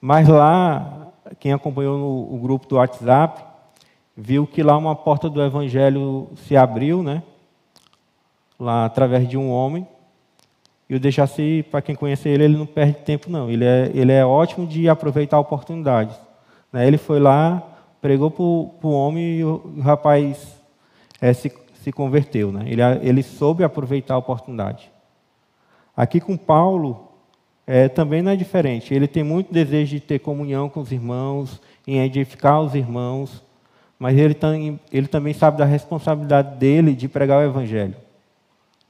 [0.00, 3.44] Mas lá, quem acompanhou no, o grupo do WhatsApp,
[4.16, 7.22] viu que lá uma porta do evangelho se abriu, né?
[8.58, 9.86] Lá através de um homem.
[10.88, 13.48] E o Dejaci, para quem conhece ele, ele não perde tempo, não.
[13.48, 16.16] Ele é, ele é ótimo de aproveitar oportunidades.
[16.72, 16.86] Né?
[16.86, 17.62] Ele foi lá,
[18.00, 20.60] pregou para o homem e o, o rapaz
[21.20, 21.50] é, se,
[21.82, 22.52] se converteu.
[22.52, 22.64] Né?
[22.66, 24.90] Ele, ele soube aproveitar a oportunidade.
[25.96, 27.08] Aqui com Paulo,
[27.66, 28.94] é, também não é diferente.
[28.94, 33.42] Ele tem muito desejo de ter comunhão com os irmãos, em edificar os irmãos,
[33.98, 34.36] mas ele,
[34.92, 37.96] ele também sabe da responsabilidade dele de pregar o Evangelho.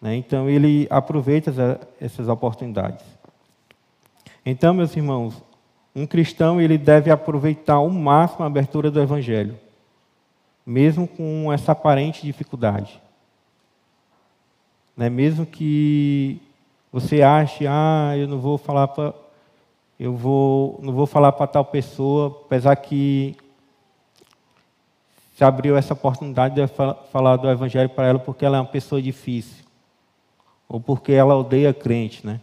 [0.01, 0.17] Né?
[0.17, 3.05] Então, ele aproveita essa, essas oportunidades.
[4.45, 5.43] Então, meus irmãos,
[5.95, 9.57] um cristão ele deve aproveitar ao máximo a abertura do Evangelho,
[10.65, 13.01] mesmo com essa aparente dificuldade.
[14.97, 15.09] Né?
[15.11, 16.41] Mesmo que
[16.93, 19.15] você ache, ah, eu não vou falar para
[19.99, 23.37] eu vou, não vou falar para tal pessoa, apesar que
[25.37, 29.01] se abriu essa oportunidade de falar do Evangelho para ela porque ela é uma pessoa
[29.01, 29.65] difícil,
[30.69, 32.41] ou porque ela odeia crente, né?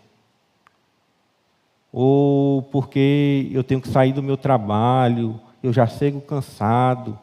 [1.91, 7.17] ou porque eu tenho que sair do meu trabalho, eu já chego cansado,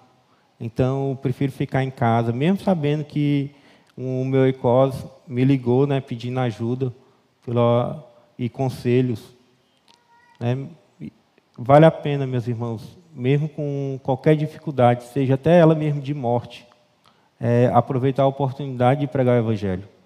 [0.61, 3.51] então eu prefiro ficar em casa, mesmo sabendo que
[3.97, 6.93] o meu ECOS me ligou né, pedindo ajuda
[7.45, 8.07] pela,
[8.39, 9.35] e conselhos.
[10.39, 10.67] Né?
[11.59, 16.67] Vale a pena, meus irmãos, mesmo com qualquer dificuldade, seja até ela mesmo de morte,
[17.41, 19.97] é, aproveitar a oportunidade de pregar o Evangelho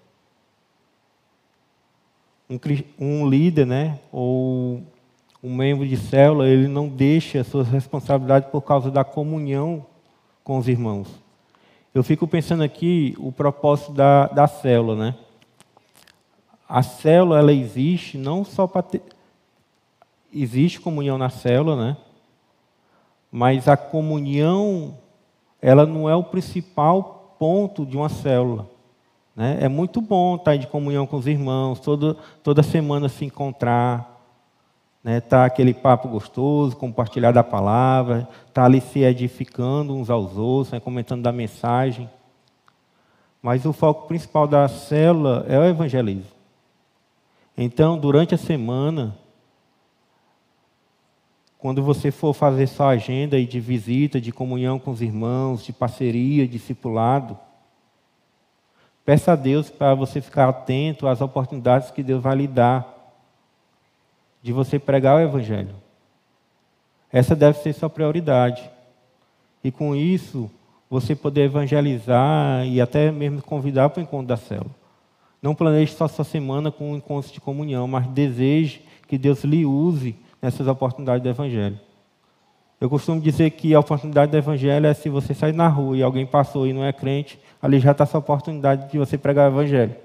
[2.51, 2.59] um,
[2.99, 4.83] um líder, né, ou
[5.41, 9.85] um membro de célula, ele não deixa suas responsabilidades por causa da comunhão
[10.43, 11.07] com os irmãos.
[11.93, 15.15] Eu fico pensando aqui o propósito da, da célula, né?
[16.71, 19.01] a célula ela existe não só para ter.
[20.33, 21.97] Existe comunhão na célula, né?
[23.29, 24.97] Mas a comunhão,
[25.61, 28.69] ela não é o principal ponto de uma célula.
[29.35, 29.57] Né?
[29.59, 34.10] É muito bom estar de comunhão com os irmãos, toda, toda semana se encontrar,
[35.03, 35.19] né?
[35.19, 40.79] Tá aquele papo gostoso, compartilhar da palavra, tá ali se edificando uns aos outros, né?
[40.79, 42.09] comentando da mensagem.
[43.41, 46.29] Mas o foco principal da célula é o evangelismo.
[47.57, 49.17] Então, durante a semana,
[51.57, 56.47] quando você for fazer sua agenda de visita, de comunhão com os irmãos, de parceria,
[56.47, 57.37] discipulado,
[59.03, 63.00] peça a Deus para você ficar atento às oportunidades que Deus vai lhe dar
[64.41, 65.75] de você pregar o Evangelho.
[67.11, 68.69] Essa deve ser sua prioridade.
[69.63, 70.49] E com isso,
[70.89, 74.71] você poder evangelizar e até mesmo convidar para o encontro da célula.
[75.41, 79.65] Não planeje só sua semana com um encontro de comunhão, mas deseje que Deus lhe
[79.65, 81.79] use nessas oportunidades do Evangelho.
[82.79, 86.03] Eu costumo dizer que a oportunidade do Evangelho é se você sair na rua e
[86.03, 89.51] alguém passou e não é crente, ali já está a sua oportunidade de você pregar
[89.51, 89.95] o Evangelho.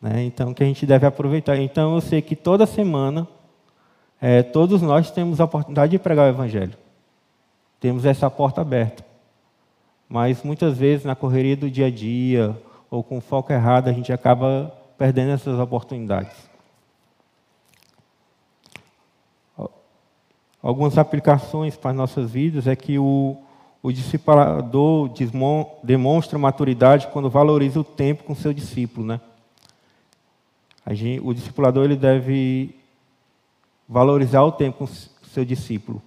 [0.00, 0.24] Né?
[0.24, 1.56] Então, que a gente deve aproveitar.
[1.56, 3.26] Então, eu sei que toda semana
[4.20, 6.74] é, todos nós temos a oportunidade de pregar o Evangelho.
[7.78, 9.04] Temos essa porta aberta.
[10.08, 12.56] Mas muitas vezes, na correria do dia a dia,
[12.90, 16.48] ou com foco errado, a gente acaba perdendo essas oportunidades.
[20.62, 23.36] Algumas aplicações para as nossas vidas é que o,
[23.80, 25.08] o discipulador
[25.82, 29.06] demonstra maturidade quando valoriza o tempo com seu discípulo.
[29.06, 29.20] Né?
[30.90, 32.74] Gente, o discipulador ele deve
[33.88, 36.02] valorizar o tempo com o seu discípulo.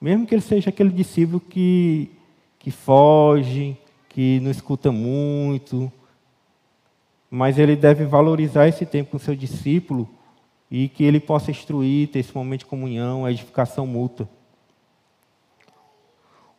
[0.00, 2.10] Mesmo que ele seja aquele discípulo que,
[2.58, 3.76] que foge,
[4.08, 5.92] que não escuta muito,
[7.30, 10.08] mas ele deve valorizar esse tempo com o seu discípulo
[10.70, 14.28] e que ele possa instruir, ter esse momento de comunhão, a edificação mútua.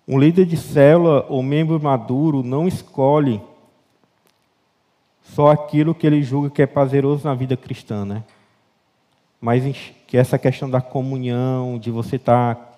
[0.07, 3.41] Um líder de célula ou membro maduro não escolhe
[5.21, 8.23] só aquilo que ele julga que é prazeroso na vida cristã, né?
[9.41, 9.65] mas
[10.11, 12.71] que essa questão da comunhão, de você estar tá,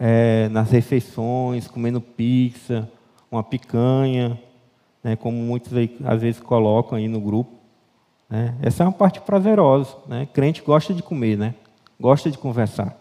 [0.00, 2.90] é, nas refeições, comendo pizza,
[3.30, 4.36] uma picanha,
[5.00, 7.52] né, como muitos aí, às vezes colocam aí no grupo.
[8.28, 9.96] Né, essa é uma parte prazerosa.
[10.08, 10.26] Né?
[10.32, 11.54] Crente gosta de comer, né?
[12.00, 12.96] gosta de conversar.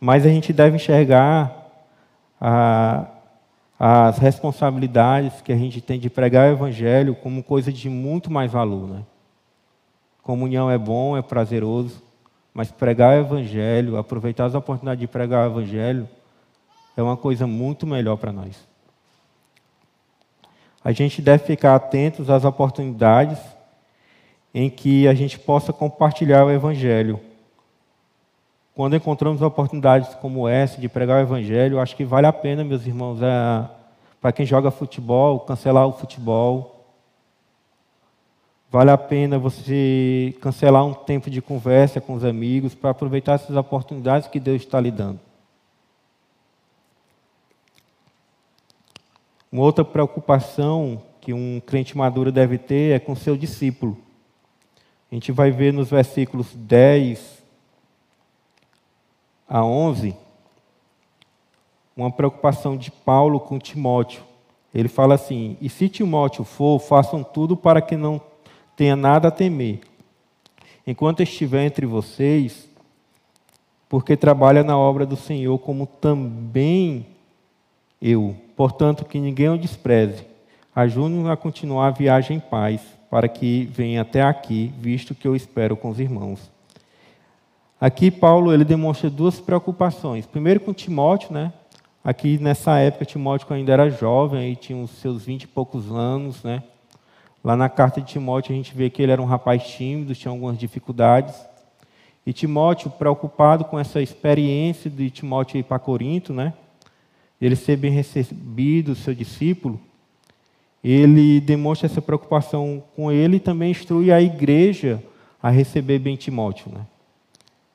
[0.00, 1.64] Mas a gente deve enxergar
[2.40, 3.06] a,
[3.78, 8.50] as responsabilidades que a gente tem de pregar o Evangelho como coisa de muito mais
[8.50, 8.88] valor.
[8.88, 9.02] Né?
[10.24, 12.07] Comunhão é bom, é prazeroso,
[12.58, 16.08] mas pregar o Evangelho, aproveitar as oportunidades de pregar o Evangelho,
[16.96, 18.66] é uma coisa muito melhor para nós.
[20.82, 23.38] A gente deve ficar atentos às oportunidades
[24.52, 27.20] em que a gente possa compartilhar o Evangelho.
[28.74, 32.84] Quando encontramos oportunidades como essa de pregar o Evangelho, acho que vale a pena, meus
[32.84, 33.68] irmãos, é,
[34.20, 36.77] para quem joga futebol, cancelar o futebol
[38.70, 43.56] Vale a pena você cancelar um tempo de conversa com os amigos para aproveitar essas
[43.56, 45.20] oportunidades que Deus está lhe dando.
[49.50, 53.96] Uma outra preocupação que um crente maduro deve ter é com seu discípulo.
[55.10, 57.42] A gente vai ver nos versículos 10
[59.48, 60.14] a 11
[61.96, 64.22] uma preocupação de Paulo com Timóteo.
[64.72, 68.20] Ele fala assim: E se Timóteo for, façam tudo para que não
[68.78, 69.80] tenha nada a temer.
[70.86, 72.68] Enquanto estiver entre vocês,
[73.88, 77.04] porque trabalha na obra do Senhor, como também
[78.00, 78.36] eu.
[78.56, 80.24] Portanto, que ninguém o despreze.
[80.72, 85.34] Ajude-nos a continuar a viagem em paz, para que venha até aqui, visto que eu
[85.34, 86.48] espero com os irmãos.
[87.80, 90.24] Aqui Paulo ele demonstra duas preocupações.
[90.24, 91.52] Primeiro com Timóteo, né?
[92.04, 96.44] Aqui nessa época Timóteo ainda era jovem, aí tinha os seus vinte e poucos anos,
[96.44, 96.62] né?
[97.42, 100.30] Lá na carta de Timóteo a gente vê que ele era um rapaz tímido, tinha
[100.30, 101.34] algumas dificuldades.
[102.26, 106.52] E Timóteo, preocupado com essa experiência de Timóteo ir para Corinto, né?
[107.40, 109.80] ele ser bem recebido, seu discípulo,
[110.82, 115.02] ele demonstra essa preocupação com ele e também instrui a igreja
[115.42, 116.72] a receber bem Timóteo.
[116.72, 116.80] Né?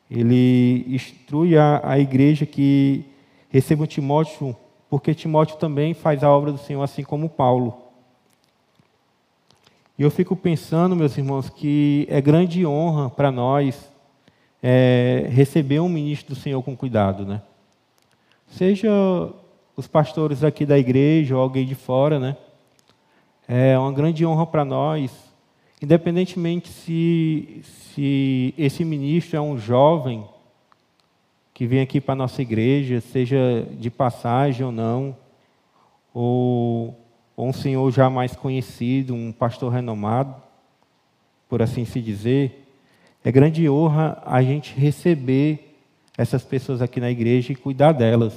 [0.10, 3.06] Ele instrui a, a igreja que
[3.50, 4.56] receba Timóteo,
[4.90, 7.83] porque Timóteo também faz a obra do Senhor, assim como Paulo.
[10.04, 13.90] E eu fico pensando, meus irmãos, que é grande honra para nós
[14.62, 17.42] é, receber um ministro do Senhor com cuidado, né?
[18.50, 18.92] Seja
[19.78, 22.36] os pastores aqui da igreja ou alguém de fora, né?
[23.48, 25.10] É uma grande honra para nós
[25.82, 30.28] independentemente se, se esse ministro é um jovem
[31.54, 35.16] que vem aqui para a nossa igreja, seja de passagem ou não,
[36.14, 36.94] ou,
[37.36, 40.36] ou um senhor já mais conhecido, um pastor renomado,
[41.50, 42.68] por assim se dizer,
[43.24, 45.78] é grande honra a gente receber
[46.18, 48.34] essas pessoas aqui na igreja e cuidar delas.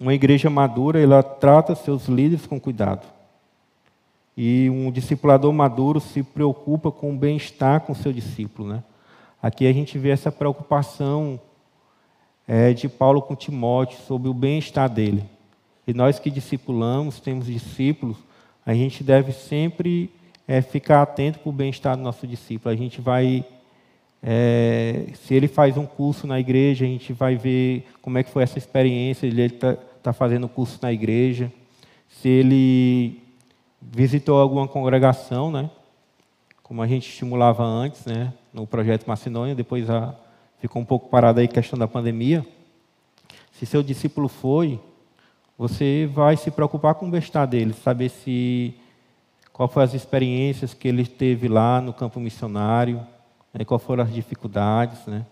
[0.00, 3.06] Uma igreja madura, ela trata seus líderes com cuidado.
[4.36, 8.82] E um discipulador maduro se preocupa com o bem-estar com seu discípulo, né?
[9.40, 11.38] Aqui a gente vê essa preocupação
[12.48, 15.24] é, de Paulo com Timóteo sobre o bem-estar dele.
[15.86, 18.16] E nós que discipulamos, temos discípulos,
[18.64, 20.10] a gente deve sempre
[20.46, 22.72] é, ficar atento para o bem-estar do nosso discípulo.
[22.72, 23.44] A gente vai,
[24.22, 28.30] é, se ele faz um curso na igreja, a gente vai ver como é que
[28.30, 31.52] foi essa experiência, ele está tá fazendo curso na igreja.
[32.08, 33.20] Se ele
[33.80, 35.70] visitou alguma congregação, né?
[36.62, 38.32] como a gente estimulava antes, né?
[38.52, 40.14] no projeto Macedônia, depois a,
[40.60, 42.46] ficou um pouco parado aí a questão da pandemia.
[43.52, 44.80] Se seu discípulo foi,
[45.62, 48.74] você vai se preocupar com o bem-estar dele, saber se
[49.52, 53.06] qual foram as experiências que ele teve lá no campo missionário,
[53.54, 55.24] né, quais foram as dificuldades, né,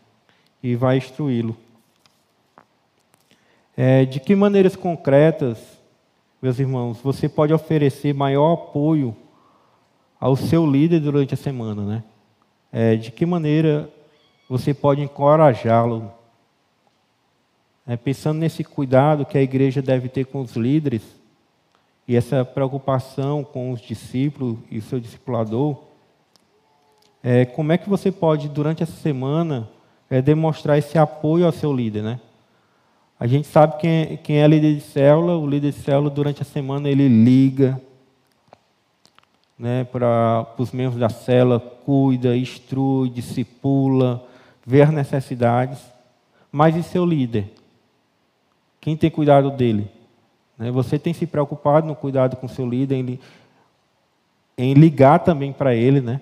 [0.63, 1.57] e vai instruí-lo.
[3.77, 5.59] É, de que maneiras concretas,
[6.41, 9.17] meus irmãos, você pode oferecer maior apoio
[10.21, 12.03] ao seu líder durante a semana, né?
[12.73, 13.89] é, de que maneira
[14.49, 16.13] você pode encorajá-lo.
[17.87, 21.03] É, pensando nesse cuidado que a igreja deve ter com os líderes
[22.07, 25.77] e essa preocupação com os discípulos e o seu discipulador,
[27.23, 29.69] é, como é que você pode, durante essa semana,
[30.09, 32.21] é, demonstrar esse apoio ao seu líder, né?
[33.19, 36.41] A gente sabe quem é, quem é líder de célula, o líder de célula, durante
[36.41, 37.81] a semana, ele liga,
[39.59, 44.27] né, para os membros da cela, cuida, instrui, discipula,
[44.67, 45.79] vê as necessidades.
[46.51, 47.53] Mas e seu líder?
[48.81, 49.91] Quem tem cuidado dele?
[50.59, 53.21] Né, você tem se preocupado no cuidado com seu líder, em,
[54.57, 56.21] em ligar também para ele, né?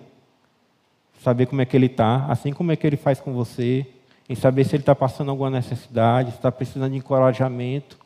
[1.22, 3.86] Saber como é que ele está, assim como é que ele faz com você,
[4.28, 7.98] em saber se ele está passando alguma necessidade, se está precisando de encorajamento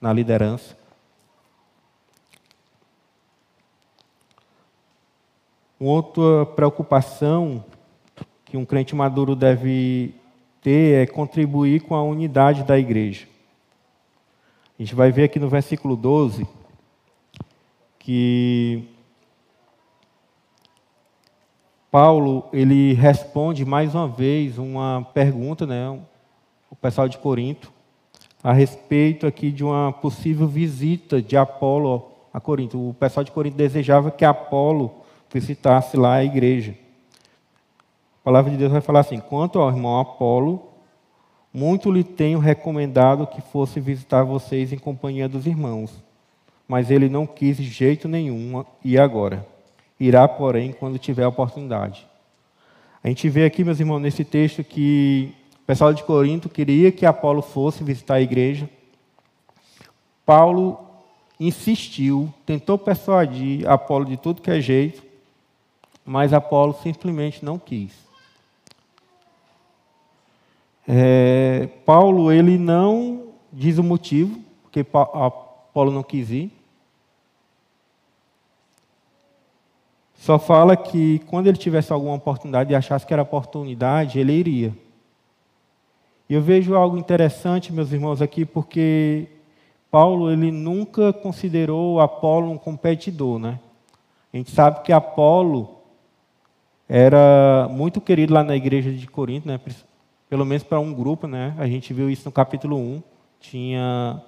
[0.00, 0.76] na liderança.
[5.80, 7.64] Uma outra preocupação
[8.44, 10.14] que um crente maduro deve
[10.60, 13.26] ter é contribuir com a unidade da igreja.
[14.78, 16.46] A gente vai ver aqui no versículo 12
[17.98, 18.84] que
[21.90, 26.00] Paulo ele responde mais uma vez uma pergunta, né,
[26.70, 27.72] o pessoal de Corinto,
[28.40, 32.90] a respeito aqui de uma possível visita de Apolo a Corinto.
[32.90, 34.92] O pessoal de Corinto desejava que Apolo
[35.28, 36.72] visitasse lá a igreja.
[38.20, 40.68] A palavra de Deus vai falar assim: quanto ao irmão Apolo,
[41.58, 45.92] muito lhe tenho recomendado que fosse visitar vocês em companhia dos irmãos,
[46.68, 49.44] mas ele não quis de jeito nenhum e agora.
[49.98, 52.06] Irá, porém, quando tiver a oportunidade.
[53.02, 57.04] A gente vê aqui, meus irmãos, nesse texto que o pessoal de Corinto queria que
[57.04, 58.70] Apolo fosse visitar a igreja.
[60.24, 60.78] Paulo
[61.40, 65.02] insistiu, tentou persuadir Apolo de tudo que é jeito,
[66.04, 68.07] mas Apolo simplesmente não quis.
[70.90, 76.50] É, Paulo ele não diz o motivo porque Apolo não quis ir.
[80.14, 84.74] Só fala que quando ele tivesse alguma oportunidade e achasse que era oportunidade, ele iria.
[86.28, 89.26] E eu vejo algo interessante, meus irmãos, aqui, porque
[89.90, 93.60] Paulo ele nunca considerou Apolo um competidor, né?
[94.32, 95.76] A gente sabe que Apolo
[96.88, 99.58] era muito querido lá na igreja de Corinto, né?
[100.28, 101.26] Pelo menos para um grupo.
[101.26, 101.54] Né?
[101.58, 103.02] A gente viu isso no capítulo 1.
[103.40, 104.22] Tinha,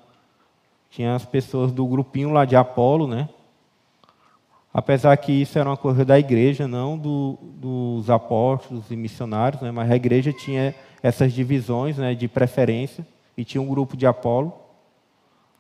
[0.91, 3.29] tinha as pessoas do grupinho lá de Apolo, né?
[4.73, 9.71] apesar que isso era uma coisa da igreja, não do, dos apóstolos e missionários, né?
[9.71, 14.53] mas a igreja tinha essas divisões né, de preferência e tinha um grupo de Apolo.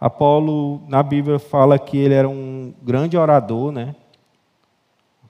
[0.00, 3.94] Apolo, na Bíblia, fala que ele era um grande orador, né?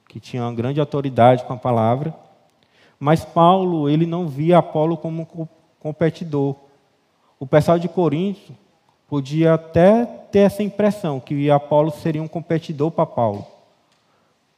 [0.07, 2.13] que tinha uma grande autoridade com a palavra.
[3.03, 5.47] Mas Paulo, ele não via Apolo como um
[5.79, 6.55] competidor.
[7.39, 8.53] O pessoal de Corinto
[9.09, 13.43] podia até ter essa impressão que Apolo seria um competidor para Paulo.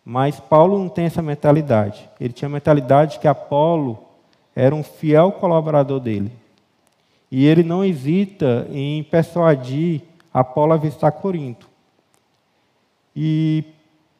[0.04, 2.10] Mas Paulo não tem essa mentalidade.
[2.20, 3.98] Ele tinha a mentalidade que Apolo
[4.54, 6.30] era um fiel colaborador dele.
[7.32, 10.02] E ele não hesita em persuadir
[10.34, 11.70] Apolo a visitar Corinto.
[13.16, 13.64] E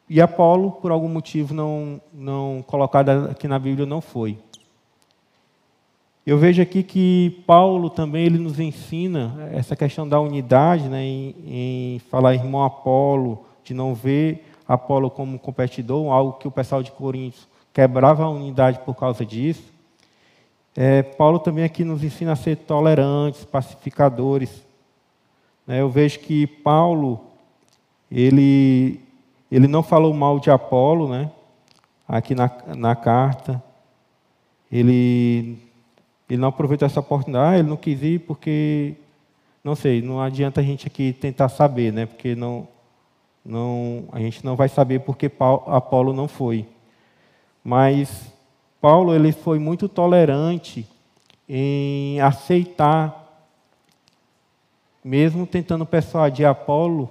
[0.08, 4.38] e Apolo, por algum motivo não, não colocado aqui na Bíblia, não foi.
[6.26, 11.34] Eu vejo aqui que Paulo também ele nos ensina essa questão da unidade, né, em,
[11.46, 16.92] em falar irmão Apolo, de não ver Apolo como competidor, algo que o pessoal de
[16.92, 19.70] Coríntios quebrava a unidade por causa disso.
[20.74, 24.64] É, Paulo também aqui nos ensina a ser tolerantes, pacificadores.
[25.66, 27.20] Né, eu vejo que Paulo
[28.10, 29.03] ele
[29.50, 31.30] ele não falou mal de Apolo, né?
[32.06, 33.62] Aqui na, na carta.
[34.70, 35.58] Ele
[36.28, 38.94] ele não aproveitou essa oportunidade, ah, ele não quis ir porque,
[39.62, 42.06] não sei, não adianta a gente aqui tentar saber, né?
[42.06, 42.66] Porque não,
[43.44, 46.66] não, a gente não vai saber porque Paulo, Apolo não foi.
[47.62, 48.32] Mas
[48.80, 50.88] Paulo ele foi muito tolerante
[51.48, 53.22] em aceitar,
[55.04, 57.10] mesmo tentando persuadir Apolo,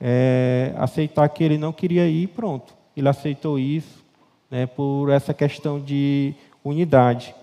[0.00, 2.74] é, aceitar que ele não queria ir, pronto.
[2.96, 4.04] Ele aceitou isso,
[4.50, 6.34] né, por essa questão de
[6.64, 7.34] unidade.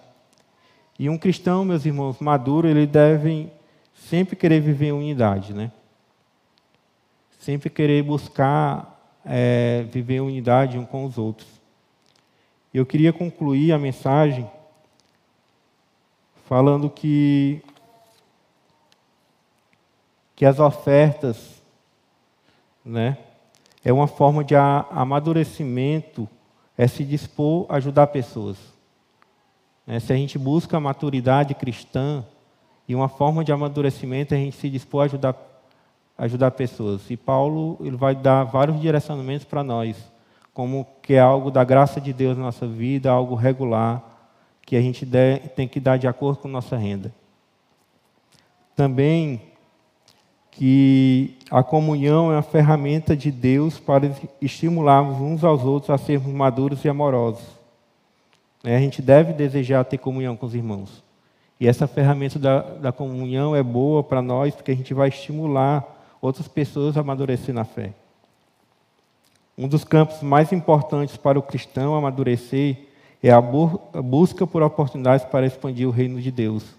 [0.99, 3.47] E um cristão, meus irmãos, maduro, ele deve
[3.93, 5.71] sempre querer viver em unidade, né?
[7.39, 11.47] Sempre querer buscar é, viver em unidade um com os outros.
[12.73, 14.49] Eu queria concluir a mensagem
[16.47, 17.61] falando que
[20.35, 21.56] que as ofertas,
[22.87, 23.17] né,
[23.83, 26.27] é uma forma de amadurecimento,
[26.77, 28.57] é se dispor a ajudar pessoas.
[29.85, 29.99] Né?
[29.99, 32.23] Se a gente busca a maturidade cristã
[32.87, 35.35] e uma forma de amadurecimento, a gente se dispor a ajudar,
[36.17, 37.09] ajudar pessoas.
[37.09, 39.97] E Paulo ele vai dar vários direcionamentos para nós,
[40.53, 44.03] como que é algo da graça de Deus na nossa vida, algo regular,
[44.65, 45.07] que a gente
[45.55, 47.13] tem que dar de acordo com nossa renda.
[48.75, 49.41] Também
[50.57, 56.33] que a comunhão é uma ferramenta de Deus para estimularmos uns aos outros a sermos
[56.33, 57.45] maduros e amorosos.
[58.63, 58.75] Né?
[58.75, 61.03] A gente deve desejar ter comunhão com os irmãos.
[61.59, 66.17] E essa ferramenta da, da comunhão é boa para nós, porque a gente vai estimular
[66.19, 67.93] outras pessoas a amadurecer na fé.
[69.55, 72.77] Um dos campos mais importantes para o cristão amadurecer
[73.21, 76.76] é a, bu a busca por oportunidades para expandir o reino de Deus.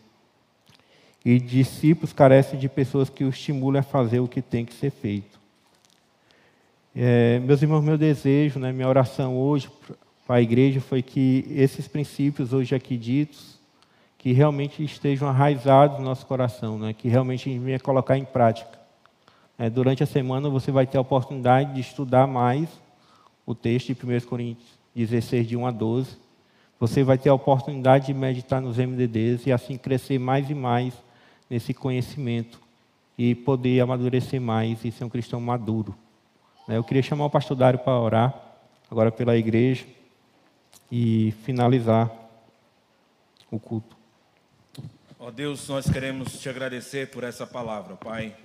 [1.25, 4.91] E discípulos carecem de pessoas que o estimulem a fazer o que tem que ser
[4.91, 5.39] feito.
[6.95, 9.69] É, meus irmãos, meu desejo, né, minha oração hoje
[10.27, 13.59] para a igreja foi que esses princípios hoje aqui ditos,
[14.19, 16.93] que realmente estejam arraizados no nosso coração, né?
[16.93, 18.79] que realmente a gente venha colocar em prática.
[19.57, 22.69] É, durante a semana você vai ter a oportunidade de estudar mais
[23.47, 26.19] o texto de 1 Coríntios 16, de 1 a 12.
[26.79, 30.93] Você vai ter a oportunidade de meditar nos MDDs e assim crescer mais e mais
[31.49, 32.61] nesse conhecimento
[33.17, 35.97] e poder amadurecer mais e ser um cristão maduro.
[36.67, 36.77] Né?
[36.77, 38.35] Eu queria chamar o pastor Dário para orar,
[38.91, 39.87] agora pela igreja
[40.91, 42.11] e finalizar
[43.51, 43.97] o culto.
[45.19, 48.37] Ó oh Deus, nós queremos te agradecer por essa palavra, Pai.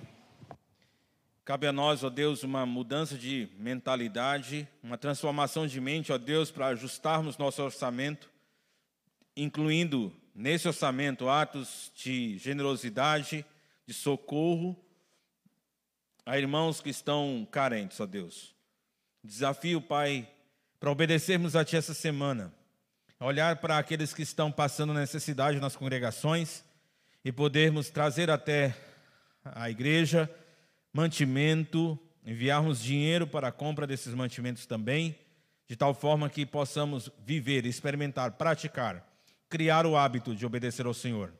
[1.44, 6.50] Cabe a nós, ó Deus, uma mudança de mentalidade, uma transformação de mente, ó Deus,
[6.50, 8.30] para ajustarmos nosso orçamento,
[9.36, 13.44] incluindo nesse orçamento atos de generosidade,
[13.86, 14.76] de socorro
[16.26, 18.54] a irmãos que estão carentes, ó Deus.
[19.22, 20.28] Desafio, Pai,
[20.80, 22.52] para obedecermos a Ti essa semana,
[23.20, 26.64] olhar para aqueles que estão passando necessidade nas congregações
[27.24, 28.76] e podermos trazer até
[29.44, 30.30] a igreja
[30.92, 35.18] mantimento, enviarmos dinheiro para a compra desses mantimentos também,
[35.66, 39.13] de tal forma que possamos viver, experimentar, praticar,
[39.54, 41.32] criar o hábito de obedecer ao Senhor.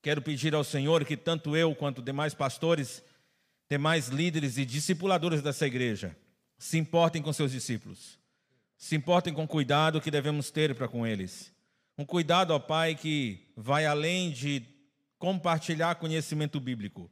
[0.00, 3.02] Quero pedir ao Senhor que tanto eu quanto demais pastores,
[3.68, 6.16] demais líderes e discipuladores dessa igreja,
[6.56, 8.20] se importem com seus discípulos.
[8.78, 11.52] Se importem com o cuidado que devemos ter para com eles.
[11.98, 14.62] Um cuidado, ó Pai, que vai além de
[15.18, 17.10] compartilhar conhecimento bíblico.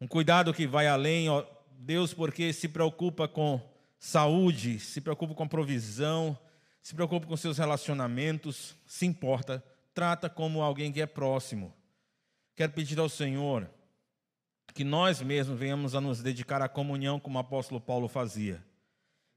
[0.00, 3.60] Um cuidado que vai além, ó Deus, porque se preocupa com
[3.98, 6.38] saúde, se preocupa com provisão,
[6.86, 9.60] se preocupa com seus relacionamentos, se importa,
[9.92, 11.74] trata como alguém que é próximo.
[12.54, 13.68] Quero pedir ao Senhor
[14.72, 18.64] que nós mesmos venhamos a nos dedicar à comunhão como o apóstolo Paulo fazia.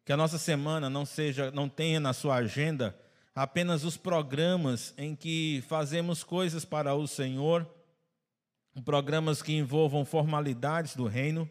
[0.06, 2.96] Que a nossa semana não seja, não tenha na sua agenda
[3.34, 7.68] apenas os programas em que fazemos coisas para o Senhor,
[8.86, 11.50] programas que envolvam formalidades do reino,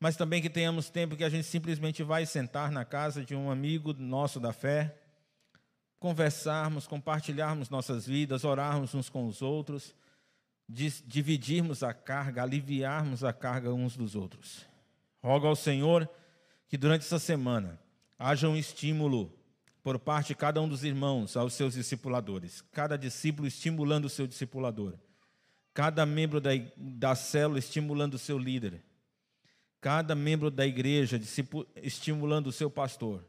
[0.00, 3.50] mas também que tenhamos tempo que a gente simplesmente vai sentar na casa de um
[3.50, 4.97] amigo nosso da fé,
[5.98, 9.94] conversarmos, compartilharmos nossas vidas, orarmos uns com os outros
[10.68, 14.66] dividirmos a carga, aliviarmos a carga uns dos outros.
[15.22, 16.08] Rogo ao Senhor
[16.68, 17.80] que durante essa semana
[18.18, 19.32] haja um estímulo
[19.82, 24.26] por parte de cada um dos irmãos aos seus discipuladores, cada discípulo estimulando o seu
[24.26, 24.94] discipulador,
[25.72, 28.82] cada membro da, da célula estimulando o seu líder,
[29.80, 31.18] cada membro da igreja
[31.76, 33.24] estimulando o seu pastor,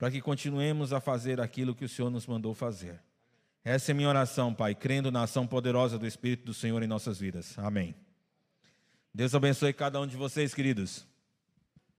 [0.00, 2.98] para que continuemos a fazer aquilo que o Senhor nos mandou fazer.
[3.62, 7.20] Essa é minha oração, Pai, crendo na ação poderosa do Espírito do Senhor em nossas
[7.20, 7.58] vidas.
[7.58, 7.94] Amém.
[9.12, 11.06] Deus abençoe cada um de vocês, queridos.